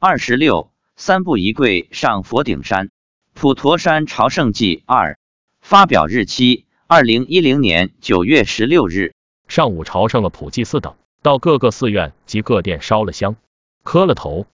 [0.00, 2.88] 二十六，三步一跪上佛顶山。
[3.34, 5.18] 普陀山朝圣记二。
[5.60, 9.12] 发表日期：二零一零年九月十六日。
[9.48, 13.34] 上午朝圣了普济寺等，到各个寺院及各殿烧了香，
[13.82, 14.46] 磕了头。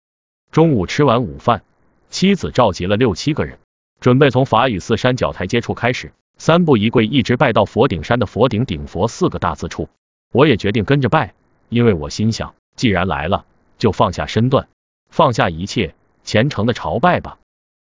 [0.51, 1.63] 中午吃完午饭，
[2.09, 3.59] 妻子召集了六七个人，
[4.01, 9.91] 准备从法雨寺山脚台阶处开始，三步一跪，一直拜到佛顶山的佛顶顶佛四个大字处。
[10.33, 11.35] 我也决定跟着拜，
[11.69, 13.45] 因为我心想，既然来了，
[13.77, 14.69] 就放下身段，
[15.15, 15.95] 放下一切，
[16.25, 17.39] 虔诚的朝拜吧。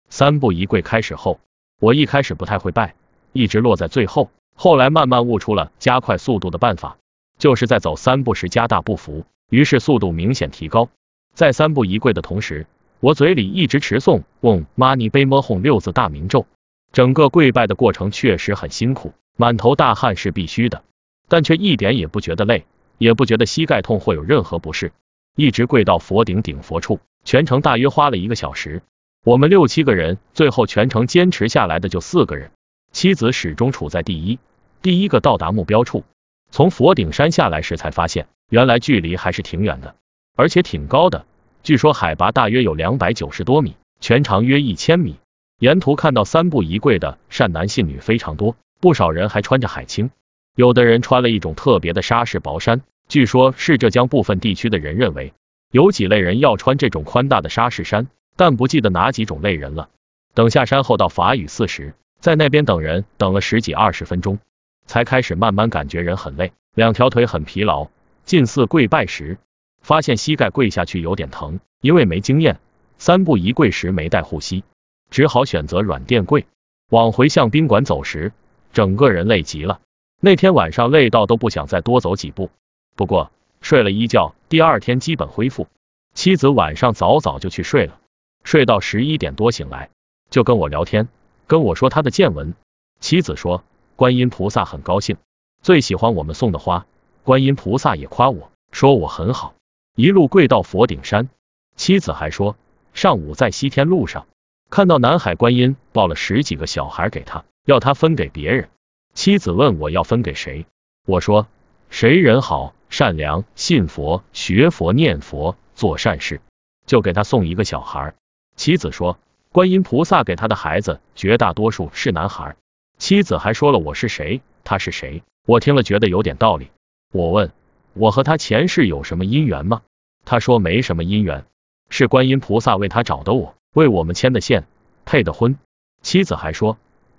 [0.09, 1.41] 三步一跪开始后，
[1.79, 2.95] 我一开始不太会拜，
[3.35, 6.97] 一直落在最后，后来慢慢悟出了加快速度的办法，
[7.39, 10.89] 就是在走三步时加大步幅，于是速度明显提高。
[11.35, 12.67] 在三步一跪的同时，
[13.01, 16.47] 我嘴里一直持诵“嗡嘛呢呗咪吽”六字大明咒，
[16.93, 20.83] 整个跪拜的过程确实很辛苦，满头大汗是必须的，
[21.29, 22.65] 但却一点也不觉得累，
[22.97, 24.93] 也不觉得膝盖痛或有任何不适，
[25.37, 28.83] 一直跪到佛顶顶佛处，全程大约花了一个小时。
[29.25, 32.51] 我们六七个人，最后全程坚持下来的就四个人，
[32.93, 34.39] 妻子始终处在第一，
[34.81, 36.05] 第一个到达目标处。
[36.51, 39.97] 从佛顶山下来时才发现，原来距离还是挺远的。
[40.35, 41.27] 而且挺高的，
[41.63, 45.17] 据说海拔大约有两百九十多米，全长约一千米。
[45.59, 50.11] 沿途看到三步一跪的善男信女非常多，不少人还穿着海青，
[50.55, 52.81] 有的人穿了一种特别的沙式薄衫。
[53.09, 55.33] 据说，是浙江部分地区的人认为
[55.71, 59.89] 有几类人要穿这种宽大的沙士衫，但不记得哪几种类人了。
[60.35, 64.39] 等下山后到法雨寺时，在那边等人等了十几二十分钟，
[64.87, 67.89] 才开始慢慢感觉人很累，两条腿很疲劳。
[68.25, 69.39] 进寺跪拜时。
[69.81, 72.59] 发现膝盖跪下去有点疼，因为没经验，
[72.99, 74.65] 三步一跪时没带护膝，
[75.09, 76.47] 只好选择软垫跪。
[76.91, 78.33] 往回向宾馆走时，
[78.73, 79.81] 整个人累极了。
[80.21, 82.51] 那天晚上累到都不想再多走几步。
[82.97, 85.69] 不过睡了一觉，第二天基本恢复。
[86.15, 88.01] 妻子晚上早早就去睡了，
[88.43, 89.91] 睡到十一点多醒来，
[90.31, 91.09] 就跟我聊天，
[91.47, 92.55] 跟我说他的见闻。
[93.01, 93.63] 妻子说，
[93.95, 95.17] 观音菩萨很高兴，
[95.63, 96.87] 最喜欢我们送的花。
[97.23, 99.55] 观音菩萨也夸我说我很好。
[99.95, 101.29] 一路跪到佛顶山，
[101.77, 102.57] 妻子还说，
[102.95, 104.27] 上午在西天路上
[104.71, 108.69] 看到南海观音抱了十几个小孩给他，要他分给别人。
[109.15, 110.67] 妻子问我要分给谁，
[111.07, 111.47] 我说
[111.91, 116.41] 谁人好、善良、信佛、学佛、念佛、做善事，
[116.85, 118.15] 就给他送一个小孩。
[118.57, 119.21] 妻子说，
[119.53, 122.57] 观音菩萨给他的孩子绝大多数是男孩。
[122.99, 126.73] 妻子还说了我是谁，他是谁，我听了觉得有点道理。
[127.13, 127.53] 我问，
[127.93, 129.83] 我和他前世有什么姻缘吗？
[130.25, 131.45] 他说没什么姻缘，
[131.91, 134.67] 是观音菩萨为他找的我，为我们牵的线，
[135.05, 135.57] 配的婚。
[136.03, 136.79] 妻子还说，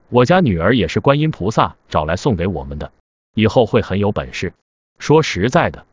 [0.09, 2.91] 我家女儿也是观音菩萨找来送给我们的，
[3.33, 4.51] 以后会很有本事。
[4.99, 5.85] 说实在的，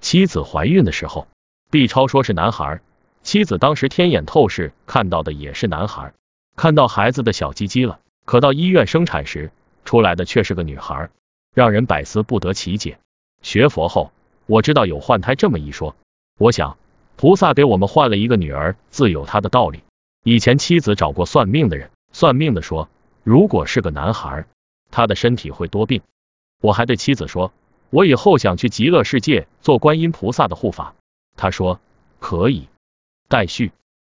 [0.00, 1.26] 妻子怀孕的时候
[1.70, 2.80] ，B 超说是男孩，
[3.22, 6.12] 妻子当时天眼透视看到的也是男孩，
[6.56, 7.98] 看到孩子的小鸡鸡了。
[8.26, 9.50] 可到医院生产时，
[9.84, 11.10] 出来的却是个女孩，
[11.54, 12.98] 让人百思不得其解。
[13.42, 14.12] 学佛后，
[14.46, 15.96] 我知道有换胎这么一说。
[16.38, 16.76] 我想，
[17.16, 19.82] 菩萨给我们换了一个女儿，自有他的道理。
[20.22, 22.88] 以前妻子找过算命的人，算命的说，
[23.24, 24.44] 如果是个男孩，
[24.90, 26.02] 他的身体会多病。
[26.60, 27.52] 我还对妻子说，
[27.90, 30.94] 我以后想去极乐世界做观音菩萨的护法。
[31.36, 31.80] 他说
[32.18, 32.68] 可以。
[33.28, 33.72] 待续。